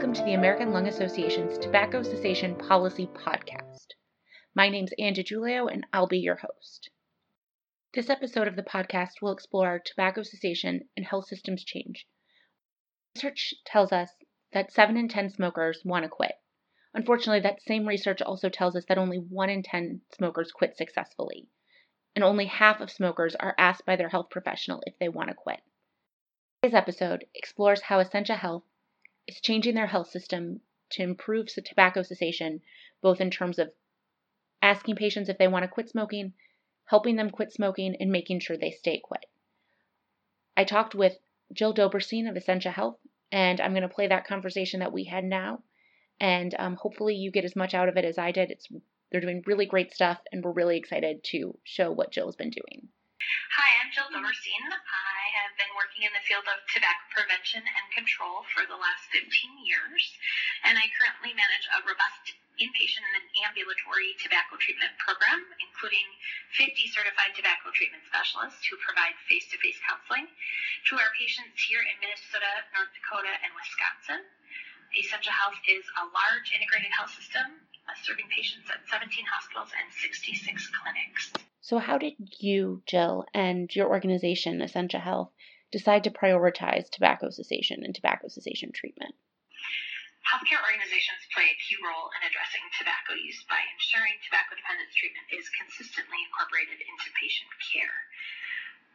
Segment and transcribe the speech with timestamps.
[0.00, 3.88] welcome to the American Lung Association's Tobacco Cessation Policy Podcast.
[4.54, 6.88] My name's Anne Julio, and I'll be your host.
[7.92, 12.06] This episode of the podcast will explore tobacco cessation and health systems change.
[13.14, 14.08] Research tells us
[14.54, 16.32] that 7 in 10 smokers want to quit.
[16.94, 21.46] Unfortunately, that same research also tells us that only 1 in 10 smokers quit successfully,
[22.14, 25.34] and only half of smokers are asked by their health professional if they want to
[25.34, 25.60] quit.
[26.62, 28.64] Today's episode explores how Essentia Health
[29.26, 30.60] is changing their health system
[30.90, 32.60] to improve tobacco cessation,
[33.00, 33.72] both in terms of
[34.62, 36.32] asking patients if they want to quit smoking,
[36.86, 39.24] helping them quit smoking, and making sure they stay quit.
[40.56, 41.18] I talked with
[41.52, 42.98] Jill Doberstein of Essentia Health,
[43.32, 45.62] and I'm going to play that conversation that we had now.
[46.18, 48.50] And um, hopefully, you get as much out of it as I did.
[48.50, 48.68] It's
[49.10, 52.88] they're doing really great stuff, and we're really excited to show what Jill's been doing.
[53.56, 54.62] Hi, I'm Jill Doberstein.
[55.60, 59.28] Been working in the field of tobacco prevention and control for the last 15
[59.60, 60.00] years,
[60.64, 66.08] and I currently manage a robust inpatient and ambulatory tobacco treatment program, including
[66.56, 70.32] 50 certified tobacco treatment specialists who provide face to face counseling
[70.88, 74.24] to our patients here in Minnesota, North Dakota, and Wisconsin.
[74.96, 77.68] Essentia Health is a large integrated health system
[78.00, 80.40] serving patients at 17 hospitals and 66
[80.72, 81.49] clinics.
[81.60, 85.30] So, how did you, Jill, and your organization, Essentia Health,
[85.70, 89.14] decide to prioritize tobacco cessation and tobacco cessation treatment?
[90.24, 95.26] Healthcare organizations play a key role in addressing tobacco use by ensuring tobacco dependence treatment
[95.32, 97.98] is consistently incorporated into patient care.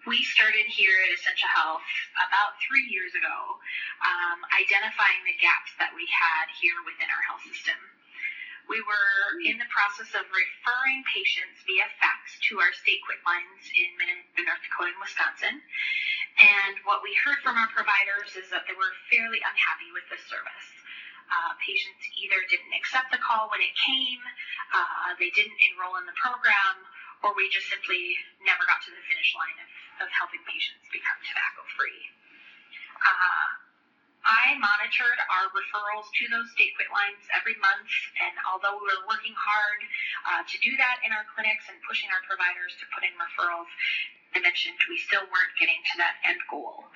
[0.06, 1.86] We started here at Essentia Health
[2.30, 3.58] about three years ago,
[4.06, 7.78] um, identifying the gaps that we had here within our health system.
[8.66, 13.64] We were in the process of referring patients via fax to our state quit lines
[13.78, 13.94] in
[14.42, 15.56] North Dakota, and Wisconsin.
[16.42, 20.20] And what we heard from our providers is that they were fairly unhappy with the
[20.26, 20.70] service.
[21.30, 24.22] Uh, patients either didn't accept the call when it came,
[24.74, 26.76] uh, they didn't enroll in the program,
[27.26, 28.14] or we just simply
[28.46, 29.70] never got to the finish line of,
[30.06, 32.02] of helping patients become tobacco free.
[33.02, 33.65] Uh,
[34.26, 39.06] I monitored our referrals to those state quit lines every month, and although we were
[39.06, 39.80] working hard
[40.26, 43.70] uh, to do that in our clinics and pushing our providers to put in referrals,
[44.34, 46.90] I mentioned, we still weren't getting to that end goal.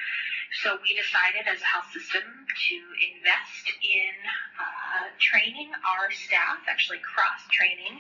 [0.66, 2.78] So we decided as a health system to
[3.14, 4.16] invest in
[4.58, 7.94] uh, training our staff, actually cross training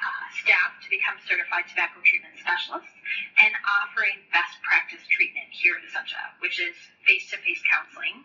[0.00, 2.96] uh, staff to become certified tobacco treatment specialists
[3.44, 3.52] and
[3.84, 6.74] offering best practice treatment here at Essentia, which is
[7.04, 8.24] face to face counseling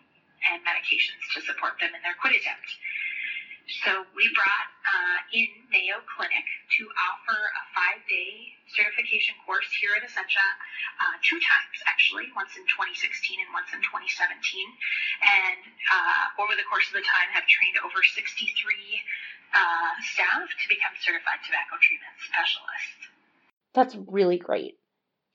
[0.52, 2.68] and medications to support them in their quit attempt.
[3.82, 6.46] So we brought uh, in Mayo Clinic
[6.78, 10.46] to offer a five-day certification course here at Essentia,
[11.02, 14.38] uh, two times actually, once in 2016 and once in 2017.
[15.18, 15.60] And
[15.90, 18.22] uh, over the course of the time, have trained over 63
[19.50, 23.02] uh, staff to become certified tobacco treatment specialists.
[23.74, 24.78] That's really great.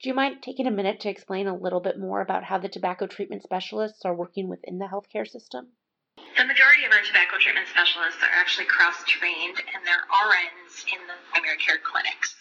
[0.02, 2.70] Do you mind taking a minute to explain a little bit more about how the
[2.70, 5.78] tobacco treatment specialists are working within the healthcare system?
[6.18, 11.06] The majority of our tobacco treatment specialists are actually cross trained and they're RNs in
[11.06, 12.34] the primary care clinics.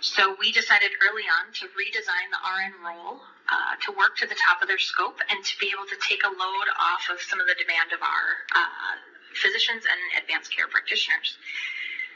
[0.00, 4.38] So we decided early on to redesign the RN role uh, to work to the
[4.48, 7.44] top of their scope and to be able to take a load off of some
[7.44, 8.96] of the demand of our uh,
[9.36, 11.36] physicians and advanced care practitioners.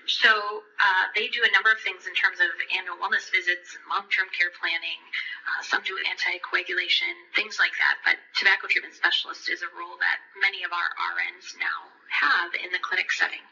[0.06, 4.30] So uh, they do a number of things in terms of annual wellness visits long-term
[4.30, 5.02] care planning.
[5.46, 7.98] Uh, some do anticoagulation, things like that.
[8.06, 12.70] But tobacco treatment specialist is a role that many of our RNs now have in
[12.70, 13.42] the clinic setting.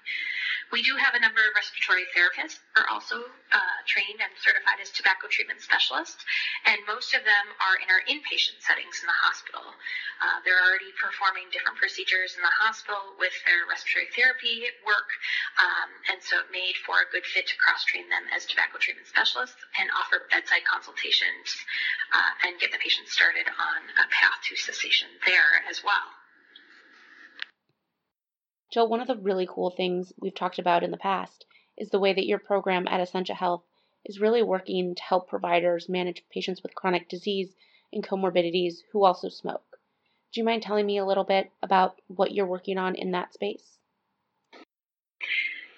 [0.73, 4.81] We do have a number of respiratory therapists who are also uh, trained and certified
[4.81, 6.19] as tobacco treatment specialists,
[6.67, 9.63] and most of them are in our inpatient settings in the hospital.
[10.19, 15.11] Uh, they're already performing different procedures in the hospital with their respiratory therapy work,
[15.61, 18.81] um, and so it made for a good fit to cross train them as tobacco
[18.81, 21.55] treatment specialists and offer bedside consultations
[22.11, 26.24] uh, and get the patient started on a path to cessation there as well.
[28.75, 31.47] Jill, one of the really cool things we've talked about in the past
[31.79, 33.63] is the way that your program at Essentia Health
[34.05, 37.55] is really working to help providers manage patients with chronic disease
[37.93, 39.79] and comorbidities who also smoke.
[40.33, 43.33] Do you mind telling me a little bit about what you're working on in that
[43.33, 43.79] space?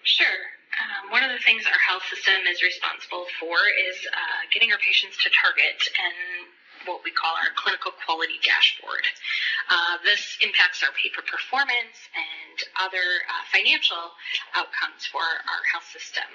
[0.03, 0.41] Sure.
[0.81, 3.57] Um, one of the things our health system is responsible for
[3.91, 6.49] is uh, getting our patients to target and
[6.87, 9.05] what we call our clinical quality dashboard.
[9.69, 14.15] Uh, this impacts our paper performance and other uh, financial
[14.55, 16.27] outcomes for our health system.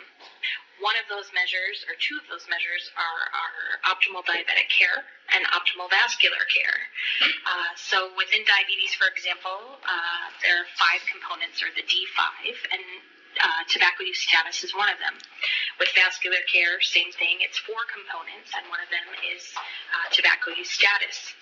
[0.84, 3.58] One of those measures, or two of those measures, are our
[3.94, 6.80] optimal diabetic care and optimal vascular care.
[7.22, 12.82] Uh, so within diabetes, for example, uh, there are five components, or the D5, and
[13.44, 15.18] uh, tobacco use status is one of them.
[15.82, 17.42] With vascular care, same thing.
[17.42, 21.34] It's four components, and one of them is uh, tobacco use status.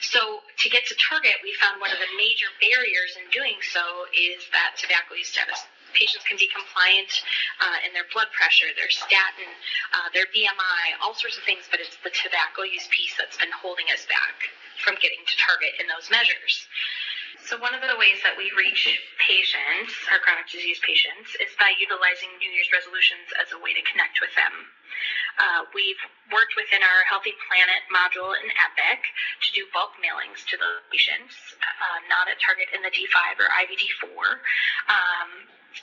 [0.00, 4.08] So to get to target, we found one of the major barriers in doing so
[4.12, 5.64] is that tobacco use status
[5.94, 7.08] patients can be compliant
[7.62, 9.48] uh, in their blood pressure, their statin,
[9.94, 13.54] uh, their BMI, all sorts of things, but it's the tobacco use piece that's been
[13.54, 14.50] holding us back
[14.82, 16.66] from getting to target in those measures.
[17.42, 18.86] So one of the ways that we reach
[19.18, 23.82] patients, our chronic disease patients, is by utilizing New Year's resolutions as a way to
[23.90, 24.70] connect with them.
[25.38, 25.98] Uh, we've
[26.30, 29.02] worked within our Healthy Planet module in Epic
[29.42, 33.48] to do bulk mailings to the patients, uh, not at Target in the D5 or
[33.50, 34.22] IVD4.
[34.88, 35.30] Um,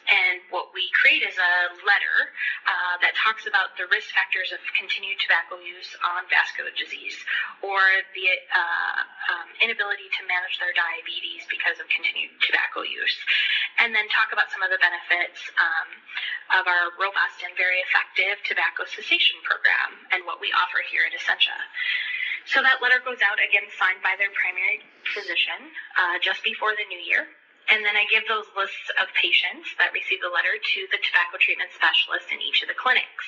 [0.07, 2.17] and what we create is a letter
[2.63, 7.19] uh, that talks about the risk factors of continued tobacco use on vascular disease
[7.59, 7.79] or
[8.15, 8.99] the uh,
[9.35, 13.15] um, inability to manage their diabetes because of continued tobacco use.
[13.83, 15.89] And then talk about some of the benefits um,
[16.59, 19.10] of our robust and very effective tobacco cessation
[19.43, 21.57] program and what we offer here at Essentia.
[22.47, 24.79] So that letter goes out again signed by their primary
[25.11, 25.67] physician
[25.99, 27.27] uh, just before the new year.
[27.69, 31.37] And then I give those lists of patients that receive the letter to the tobacco
[31.37, 33.27] treatment specialist in each of the clinics.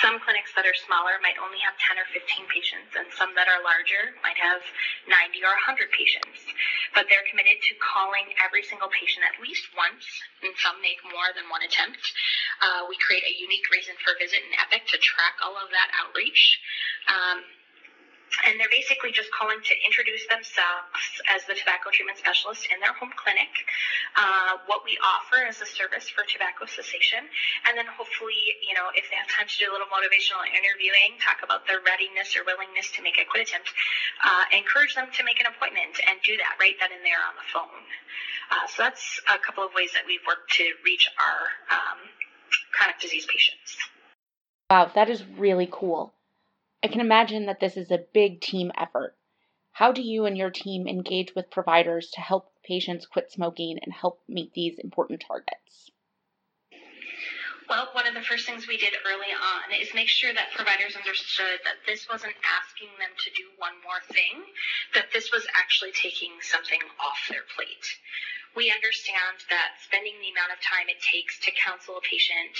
[0.00, 3.46] Some clinics that are smaller might only have 10 or 15 patients, and some that
[3.46, 4.62] are larger might have
[5.06, 6.42] 90 or 100 patients.
[6.96, 10.04] But they're committed to calling every single patient at least once,
[10.42, 12.02] and some make more than one attempt.
[12.60, 15.88] Uh, we create a unique reason for visit in Epic to track all of that
[15.98, 16.58] outreach.
[17.06, 17.44] Um,
[18.46, 22.96] and they're basically just calling to introduce themselves as the tobacco treatment specialist in their
[22.96, 23.52] home clinic,
[24.16, 27.20] uh, what we offer as a service for tobacco cessation,
[27.68, 31.20] and then hopefully, you know, if they have time to do a little motivational interviewing,
[31.20, 33.68] talk about their readiness or willingness to make a quit attempt,
[34.24, 37.36] uh, encourage them to make an appointment and do that right then and there on
[37.36, 37.84] the phone.
[38.48, 41.40] Uh, so that's a couple of ways that we've worked to reach our
[41.72, 41.98] um,
[42.72, 43.76] chronic disease patients.
[44.70, 46.12] Wow, that is really cool.
[46.82, 49.16] I can imagine that this is a big team effort.
[49.70, 53.92] How do you and your team engage with providers to help patients quit smoking and
[53.92, 55.90] help meet these important targets?
[57.68, 60.96] Well, one of the first things we did early on is make sure that providers
[60.96, 64.42] understood that this wasn't asking them to do one more thing,
[64.94, 67.86] that this was actually taking something off their plate
[68.54, 72.52] we understand that spending the amount of time it takes to counsel a patient,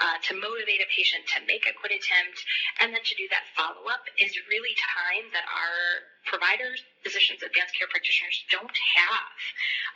[0.00, 2.40] uh, to motivate a patient to make a quit attempt,
[2.80, 7.76] and then to do that follow up is really time that our providers, physicians, advanced
[7.76, 9.36] care practitioners don't have.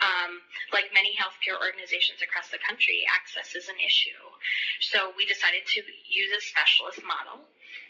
[0.05, 0.33] Um,
[0.77, 4.21] like many healthcare organizations across the country, access is an issue.
[4.85, 7.49] So we decided to use a specialist model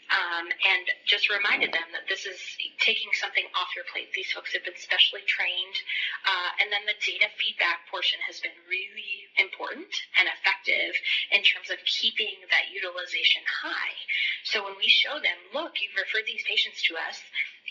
[0.09, 2.37] um, and just reminded them that this is
[2.81, 4.09] taking something off your plate.
[4.13, 5.77] These folks have been specially trained,
[6.25, 10.93] uh, and then the data feedback portion has been really important and effective
[11.29, 13.95] in terms of keeping that utilization high.
[14.43, 17.21] So when we show them, look, you've referred these patients to us,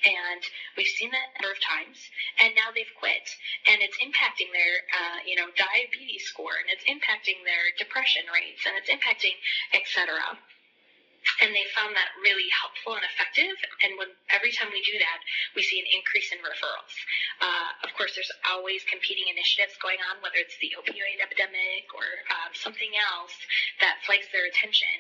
[0.05, 0.43] and
[0.76, 1.99] we've seen that a number of times
[2.38, 3.26] and now they've quit
[3.67, 8.62] and it's impacting their uh, you know diabetes score and it's impacting their depression rates
[8.62, 9.34] and it's impacting
[9.74, 10.39] et cetera
[11.43, 13.55] and they found that really helpful and effective.
[13.84, 15.19] And when every time we do that,
[15.55, 16.94] we see an increase in referrals.
[17.39, 22.06] Uh, of course, there's always competing initiatives going on, whether it's the opioid epidemic or
[22.31, 23.34] uh, something else
[23.79, 24.91] that flags their attention.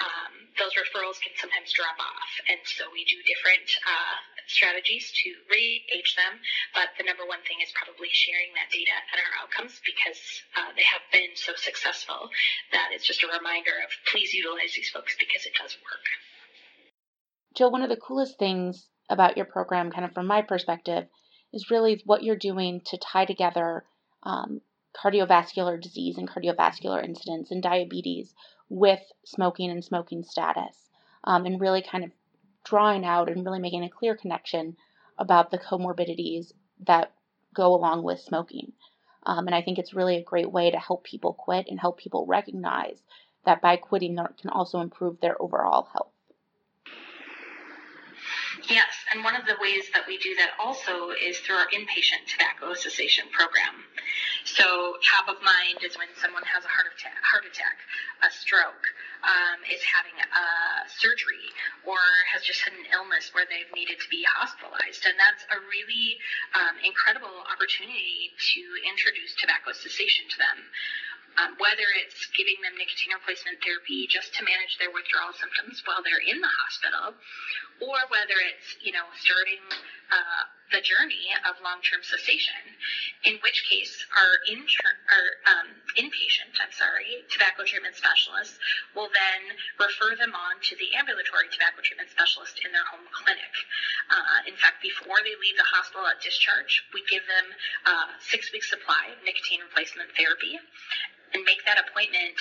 [0.00, 4.16] Um, those referrals can sometimes drop off, and so we do different uh,
[4.48, 6.40] strategies to re-age them.
[6.76, 10.20] But the number one thing is probably sharing that data and our outcomes because
[10.56, 12.28] uh, they have been so successful
[12.72, 16.00] that it's just a reminder of please utilize these folks because it does work.
[17.54, 21.06] Jill, one of the coolest things about your program, kind of from my perspective,
[21.52, 23.84] is really what you're doing to tie together
[24.22, 24.60] um,
[24.96, 28.34] cardiovascular disease and cardiovascular incidents and diabetes
[28.68, 30.90] with smoking and smoking status,
[31.24, 32.10] um, and really kind of
[32.64, 34.76] drawing out and really making a clear connection
[35.18, 36.52] about the comorbidities
[36.86, 37.12] that
[37.54, 38.72] go along with smoking.
[39.24, 41.98] Um, and I think it's really a great way to help people quit and help
[41.98, 43.02] people recognize
[43.44, 46.12] that by quitting, can also improve their overall health.
[48.68, 52.26] Yes, and one of the ways that we do that also is through our inpatient
[52.28, 53.86] tobacco cessation program.
[54.44, 57.78] So top of mind is when someone has a heart attack, heart attack
[58.26, 58.84] a stroke,
[59.22, 60.46] um, is having a
[60.90, 61.48] surgery
[61.86, 65.06] or has just had an illness where they've needed to be hospitalized.
[65.06, 66.18] And that's a really
[66.58, 70.58] um, incredible opportunity to introduce tobacco cessation to them.
[71.36, 76.02] Um, whether it's giving them nicotine replacement therapy just to manage their withdrawal symptoms while
[76.02, 77.14] they're in the hospital,
[77.78, 79.62] or whether it's you know starting
[80.10, 80.42] uh,
[80.72, 82.60] the journey of long-term cessation,
[83.24, 88.56] in which case our inter- our um, inpatient, I'm sorry, tobacco treatment specialist
[88.92, 93.52] will then refer them on to the ambulatory tobacco treatment specialist in their home clinic.
[94.12, 97.46] Uh, in fact, before they leave the hospital at discharge, we give them
[97.88, 100.60] uh, six weeks supply of nicotine replacement therapy
[101.34, 102.38] and make that appointment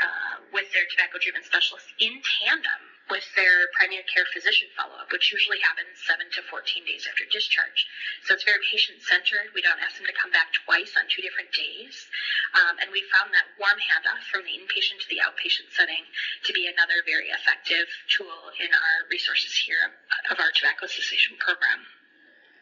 [0.00, 5.10] uh, with their tobacco treatment specialist in tandem with their primary care physician follow up,
[5.10, 7.90] which usually happens 7 to 14 days after discharge.
[8.22, 9.50] So it's very patient centered.
[9.52, 12.06] We don't ask them to come back twice on two different days.
[12.54, 16.06] Um, and we found that warm handoff from the inpatient to the outpatient setting
[16.46, 19.90] to be another very effective tool in our resources here
[20.30, 21.82] of our tobacco cessation program.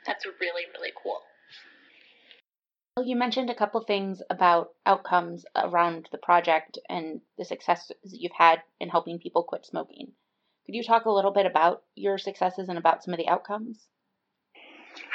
[0.09, 1.29] That's really, really cool.
[3.05, 8.63] You mentioned a couple things about outcomes around the project and the successes you've had
[8.81, 10.13] in helping people quit smoking.
[10.67, 13.87] Could you talk a little bit about your successes and about some of the outcomes?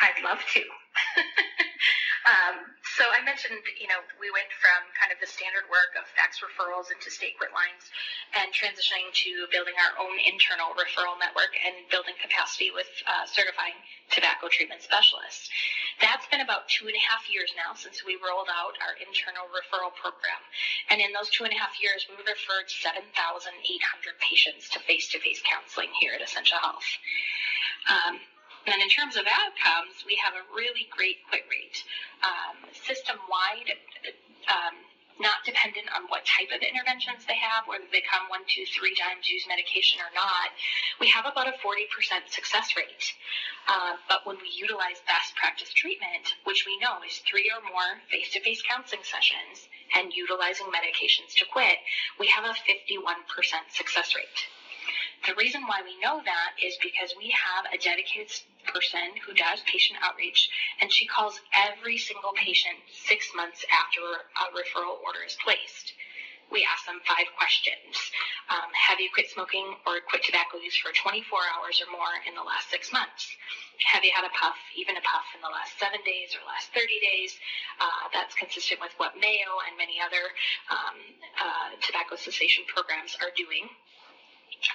[0.01, 0.59] I'd love to.
[2.29, 6.05] um, so I mentioned, you know, we went from kind of the standard work of
[6.13, 7.89] fax referrals into state quit lines
[8.37, 13.73] and transitioning to building our own internal referral network and building capacity with uh, certifying
[14.13, 15.49] tobacco treatment specialists.
[16.01, 19.49] That's been about two and a half years now since we rolled out our internal
[19.49, 20.41] referral program.
[20.93, 23.57] And in those two and a half years, we referred 7,800
[24.21, 26.85] patients to face to face counseling here at Essentia Health.
[27.89, 28.21] Um,
[28.67, 31.83] and in terms of outcomes, we have a really great quit rate.
[32.23, 33.75] Um, system wide,
[34.47, 34.75] um,
[35.19, 38.95] not dependent on what type of interventions they have, whether they come one, two, three
[38.95, 40.49] times, use medication or not,
[40.97, 41.85] we have about a 40%
[42.31, 43.13] success rate.
[43.67, 48.01] Uh, but when we utilize best practice treatment, which we know is three or more
[48.09, 51.77] face to face counseling sessions and utilizing medications to quit,
[52.19, 52.97] we have a 51%
[53.71, 54.39] success rate.
[55.23, 58.27] The reason why we know that is because we have a dedicated
[58.67, 60.49] person who does patient outreach,
[60.81, 65.95] and she calls every single patient six months after a referral order is placed.
[66.51, 67.95] We ask them five questions.
[68.51, 71.23] Um, have you quit smoking or quit tobacco use for 24
[71.55, 73.31] hours or more in the last six months?
[73.95, 76.67] Have you had a puff, even a puff, in the last seven days or last
[76.75, 77.39] 30 days?
[77.79, 80.35] Uh, that's consistent with what Mayo and many other
[80.67, 80.99] um,
[81.39, 83.71] uh, tobacco cessation programs are doing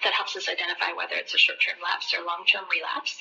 [0.04, 3.16] that helps us identify whether it's a short term lapse or long term relapse.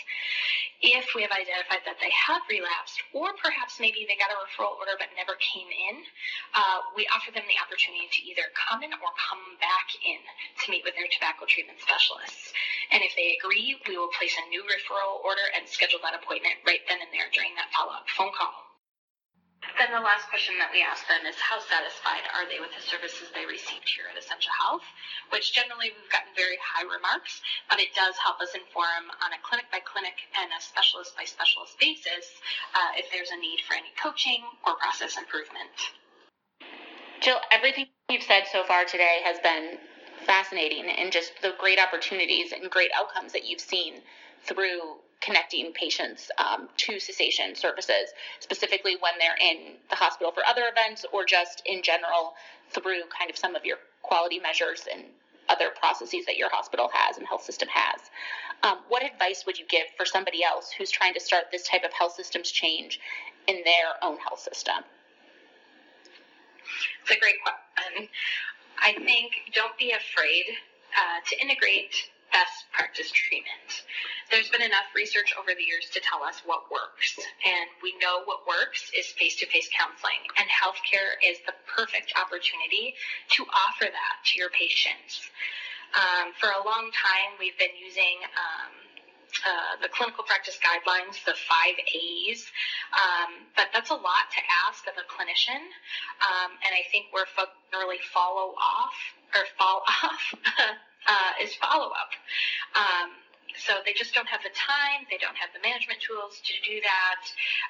[0.77, 4.77] If we have identified that they have relapsed, or perhaps maybe they got a referral
[4.77, 6.05] order but never came in,
[6.53, 10.21] uh, we offer them the opportunity to either come in or come back in
[10.61, 12.53] to meet with their tobacco treatment specialists.
[12.93, 16.61] And if they agree, we will place a new referral order and schedule that appointment
[16.61, 18.66] right then and there during that follow up phone call.
[19.77, 22.81] Then the last question that we ask them is how satisfied are they with the
[22.81, 24.81] services they received here at Essentia Health,
[25.29, 29.39] which generally we've gotten very high remarks, but it does help us inform on a
[29.45, 32.41] clinic by clinic and a specialist by specialist basis
[32.73, 35.69] uh, if there's a need for any coaching or process improvement.
[37.21, 39.77] Jill, everything you've said so far today has been
[40.25, 44.01] fascinating and just the great opportunities and great outcomes that you've seen
[44.41, 50.63] through connecting patients um, to cessation services, specifically when they're in the hospital for other
[50.71, 52.33] events or just in general
[52.71, 55.03] through kind of some of your quality measures and
[55.49, 58.01] other processes that your hospital has and health system has.
[58.63, 61.83] Um, what advice would you give for somebody else who's trying to start this type
[61.83, 62.99] of health systems change
[63.47, 64.83] in their own health system?
[67.01, 68.09] It's a great question.
[68.79, 70.45] I think don't be afraid
[70.95, 71.93] uh, to integrate
[72.31, 73.83] best practice treatment.
[74.31, 77.15] There's been enough research over the years to tell us what works,
[77.45, 82.13] and we know what works is face to face counseling, and healthcare is the perfect
[82.19, 82.95] opportunity
[83.37, 85.29] to offer that to your patients.
[85.95, 88.71] Um, for a long time, we've been using um,
[89.47, 92.43] uh, the clinical practice guidelines, the five A's,
[92.91, 95.63] um, but that's a lot to ask of a clinician,
[96.23, 98.97] um, and I think folks really follow off
[99.35, 100.23] or fall off
[101.07, 102.11] uh, is follow up.
[102.75, 103.09] Um,
[103.57, 106.77] so they just don't have the time, they don't have the management tools to do
[106.83, 107.23] that.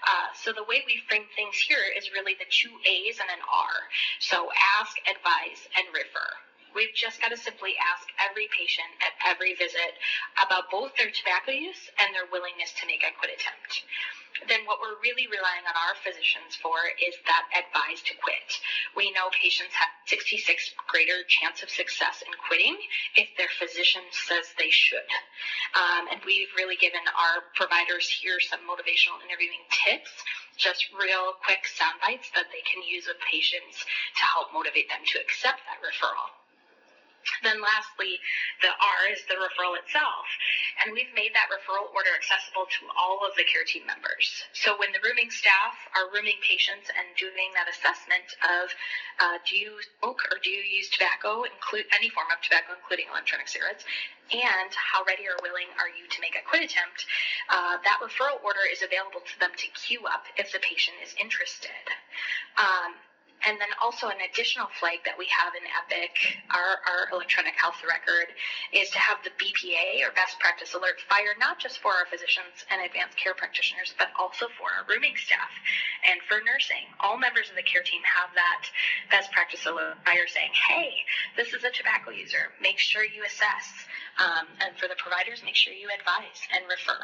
[0.04, 3.40] Uh, so the way we frame things here is really the two A's and an
[3.48, 3.74] R.
[4.20, 6.28] So ask, advise, and refer.
[6.78, 9.98] We've just got to simply ask every patient at every visit
[10.38, 13.82] about both their tobacco use and their willingness to make a quit attempt.
[14.46, 18.62] then what we're really relying on our physicians for is that advice to quit.
[18.94, 22.78] We know patients have 66 greater chance of success in quitting
[23.18, 25.10] if their physician says they should.
[25.74, 30.14] Um, and we've really given our providers here some motivational interviewing tips,
[30.62, 35.02] just real quick sound bites that they can use with patients to help motivate them
[35.02, 36.30] to accept that referral.
[37.44, 38.20] Then lastly,
[38.62, 40.26] the R is the referral itself.
[40.84, 44.26] And we've made that referral order accessible to all of the care team members.
[44.54, 48.72] So when the rooming staff are rooming patients and doing that assessment of
[49.20, 53.10] uh, do you smoke or do you use tobacco, include any form of tobacco, including
[53.10, 53.86] electronic cigarettes,
[54.32, 57.08] and how ready or willing are you to make a quit attempt,
[57.50, 61.16] uh, that referral order is available to them to queue up if the patient is
[61.16, 61.72] interested.
[62.60, 63.00] Um,
[63.48, 66.12] and then also an additional flag that we have in Epic,
[66.52, 68.28] our, our electronic health record,
[68.76, 72.68] is to have the BPA or best practice alert fire not just for our physicians
[72.68, 75.48] and advanced care practitioners, but also for our rooming staff
[76.04, 76.92] and for nursing.
[77.00, 78.68] All members of the care team have that
[79.08, 80.92] best practice alert fire saying, hey,
[81.40, 82.52] this is a tobacco user.
[82.60, 83.88] Make sure you assess.
[84.20, 87.00] Um, and for the providers, make sure you advise and refer.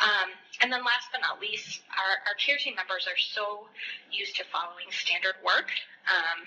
[0.00, 0.30] Um,
[0.62, 3.66] and then last but not least, our, our care team members are so
[4.10, 5.70] used to following standard work.
[6.08, 6.46] Um,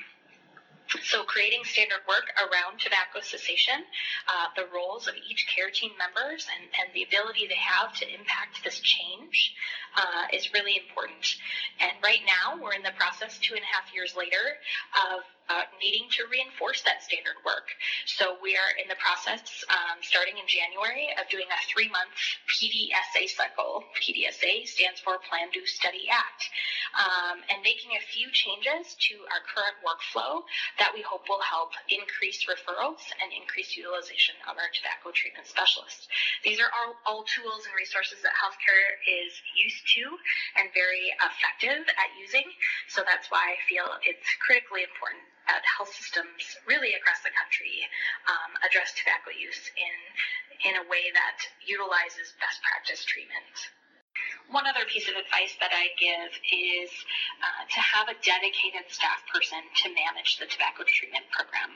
[1.02, 3.82] so, creating standard work around tobacco cessation,
[4.30, 8.06] uh, the roles of each care team members, and, and the ability they have to
[8.06, 9.56] impact this change
[9.98, 11.38] uh, is really important.
[11.82, 14.62] And right now, we're in the process, two and a half years later,
[14.94, 17.70] of uh, needing to reinforce that standard work.
[18.10, 22.14] So we are in the process, um, starting in January, of doing a three-month
[22.50, 23.86] PDSA cycle.
[23.94, 26.50] PDSA stands for Plan, Do, Study, Act,
[26.98, 30.42] um, and making a few changes to our current workflow
[30.82, 36.10] that we hope will help increase referrals and increase utilization of our tobacco treatment specialists.
[36.42, 40.04] These are all, all tools and resources that healthcare is used to
[40.58, 42.50] and very effective at using.
[42.90, 47.86] So that's why I feel it's critically important that health systems really across the country
[48.30, 49.94] um, address tobacco use in
[50.64, 51.38] in a way that
[51.68, 53.70] utilizes best practice treatment.
[54.50, 56.90] One other piece of advice that I give is
[57.44, 61.76] uh, to have a dedicated staff person to manage the tobacco treatment program.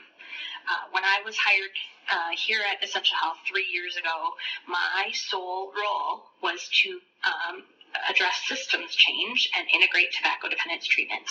[0.64, 1.74] Uh, when I was hired
[2.08, 4.34] uh, here at Essentia Health three years ago,
[4.66, 7.64] my sole role was to um,
[8.08, 11.26] address systems change and integrate tobacco dependence treatment.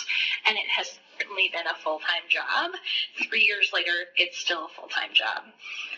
[0.46, 2.72] And it has certainly been a full time job.
[3.28, 5.44] Three years later, it's still a full time job.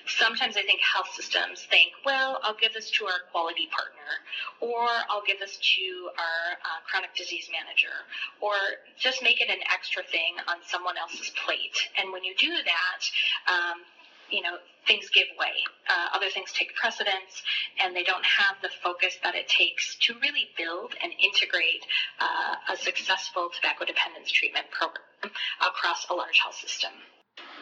[0.07, 4.19] Sometimes I think health systems think, well, I'll give this to our quality partner,
[4.61, 7.95] or I'll give this to our uh, chronic disease manager,
[8.41, 8.55] or
[8.99, 11.79] just make it an extra thing on someone else's plate.
[11.97, 13.01] And when you do that,
[13.47, 13.87] um,
[14.33, 15.53] you know, things give way.
[15.89, 17.43] Uh, other things take precedence,
[17.83, 21.85] and they don't have the focus that it takes to really build and integrate
[22.19, 26.91] uh, a successful tobacco dependence treatment program across a large health system.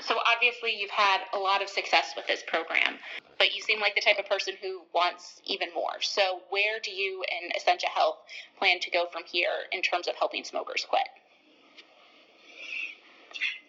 [0.00, 2.96] So, obviously, you've had a lot of success with this program,
[3.38, 6.00] but you seem like the type of person who wants even more.
[6.00, 8.16] So, where do you and Essentia Health
[8.58, 11.06] plan to go from here in terms of helping smokers quit?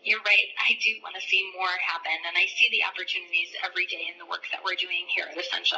[0.02, 0.50] You're right.
[0.58, 4.18] I do want to see more happen, and I see the opportunities every day in
[4.18, 5.78] the work that we're doing here at Essentia.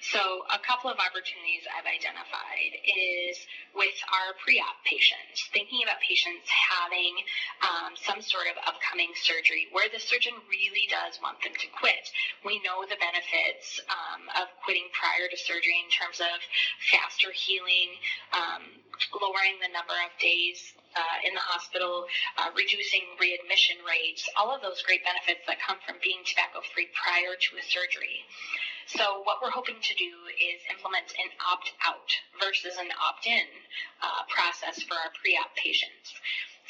[0.00, 3.36] So, a couple of opportunities I've identified is
[3.76, 7.12] with our pre-op patients, thinking about patients having
[7.60, 12.08] um, some sort of upcoming surgery where the surgeon really does want them to quit.
[12.48, 16.40] We know the benefits um, of quitting prior to surgery in terms of
[16.88, 17.92] faster healing,
[18.32, 18.80] um,
[19.20, 20.64] lowering the number of days
[20.96, 22.06] uh, in the hospital,
[22.38, 26.88] uh, reducing readmission rates, all of those great benefits that come from being tobacco free
[26.94, 28.26] prior to a surgery.
[28.90, 32.10] So, what we're hoping to do is implement an opt out
[32.42, 33.46] versus an opt in
[34.02, 36.10] uh, process for our pre op patients.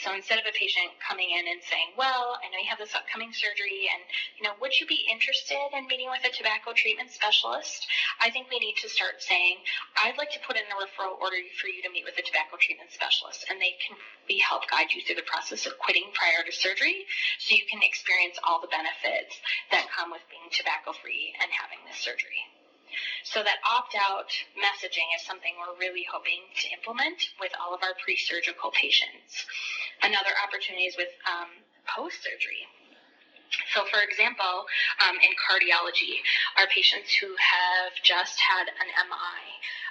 [0.01, 2.97] So instead of a patient coming in and saying, well, I know you have this
[2.97, 4.01] upcoming surgery and,
[4.41, 7.85] you know, would you be interested in meeting with a tobacco treatment specialist?
[8.17, 9.61] I think we need to start saying,
[10.01, 12.57] I'd like to put in a referral order for you to meet with a tobacco
[12.57, 16.41] treatment specialist and they can be help guide you through the process of quitting prior
[16.49, 17.05] to surgery
[17.39, 19.37] so you can experience all the benefits
[19.69, 22.41] that come with being tobacco free and having this surgery.
[23.25, 27.95] So that opt-out messaging is something we're really hoping to implement with all of our
[28.03, 29.47] pre-surgical patients.
[30.03, 31.51] Another opportunity is with um,
[31.87, 32.67] post-surgery.
[33.75, 34.67] So, for example,
[35.03, 36.23] um, in cardiology,
[36.55, 39.43] our patients who have just had an MI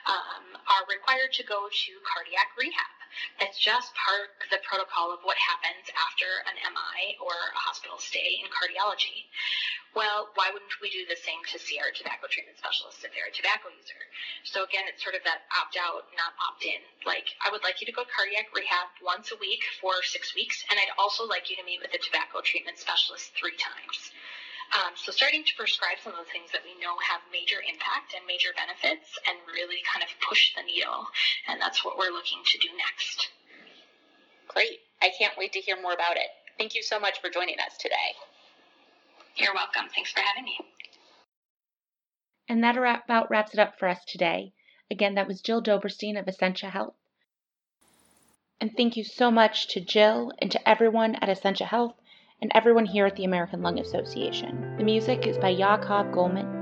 [0.07, 2.98] um, are required to go to cardiac rehab
[3.39, 7.97] It's just part of the protocol of what happens after an MI or a hospital
[7.97, 9.27] stay in cardiology.
[9.95, 13.25] Well, why wouldn't we do the same to see our tobacco treatment specialists if they're
[13.25, 14.01] a tobacco user?
[14.45, 16.81] So again, it's sort of that opt out, not opt in.
[17.05, 20.61] Like, I would like you to go cardiac rehab once a week for six weeks,
[20.69, 24.13] and I'd also like you to meet with a tobacco treatment specialist three times.
[24.69, 28.13] Um, so starting to prescribe some of the things that we know have major impact
[28.13, 31.09] and major benefits and really kind of push the needle.
[31.49, 33.29] And that's what we're looking to do next.
[34.47, 34.85] Great.
[35.01, 36.29] I can't wait to hear more about it.
[36.57, 38.13] Thank you so much for joining us today.
[39.35, 39.89] You're welcome.
[39.93, 40.57] Thanks for having me.
[42.47, 44.53] And that about wraps it up for us today.
[44.91, 46.95] Again, that was Jill Doberstein of Essentia Health.
[48.59, 51.95] And thank you so much to Jill and to everyone at Essentia Health
[52.41, 54.75] and everyone here at the American Lung Association.
[54.77, 56.59] The music is by Jakob Goldman.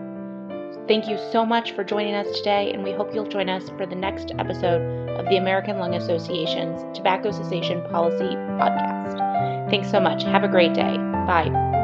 [0.87, 3.85] Thank you so much for joining us today, and we hope you'll join us for
[3.85, 9.69] the next episode of the American Lung Association's Tobacco Cessation Policy Podcast.
[9.69, 10.23] Thanks so much.
[10.23, 10.97] Have a great day.
[10.97, 11.76] Bye.